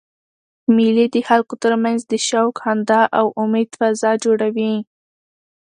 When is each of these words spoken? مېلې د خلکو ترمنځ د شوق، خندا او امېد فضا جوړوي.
مېلې 0.75 1.05
د 1.13 1.17
خلکو 1.27 1.55
ترمنځ 1.63 1.99
د 2.07 2.13
شوق، 2.27 2.53
خندا 2.63 3.01
او 3.19 3.25
امېد 3.43 3.69
فضا 3.79 4.11
جوړوي. 4.23 4.73